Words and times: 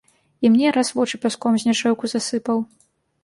І 0.47 0.49
мне 0.53 0.71
раз 0.77 0.89
вочы 0.99 1.19
пяском 1.25 1.59
знячэўку 1.63 2.11
засыпаў. 2.13 2.57